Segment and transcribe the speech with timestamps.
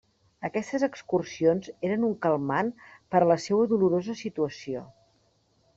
[0.47, 2.73] Aquestes excursions eren un calmant
[3.15, 4.85] per a la seua dolorosa situació.